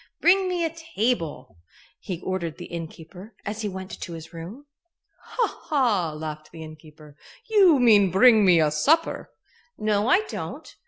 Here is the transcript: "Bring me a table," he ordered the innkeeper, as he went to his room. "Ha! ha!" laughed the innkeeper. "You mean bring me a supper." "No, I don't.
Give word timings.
"Bring 0.19 0.49
me 0.49 0.65
a 0.65 0.73
table," 0.73 1.59
he 1.99 2.21
ordered 2.21 2.57
the 2.57 2.65
innkeeper, 2.65 3.35
as 3.45 3.61
he 3.61 3.69
went 3.69 4.01
to 4.01 4.13
his 4.13 4.33
room. 4.33 4.65
"Ha! 5.25 5.59
ha!" 5.65 6.11
laughed 6.13 6.49
the 6.49 6.63
innkeeper. 6.63 7.15
"You 7.47 7.77
mean 7.77 8.09
bring 8.09 8.43
me 8.43 8.59
a 8.59 8.71
supper." 8.71 9.29
"No, 9.77 10.07
I 10.07 10.21
don't. 10.21 10.75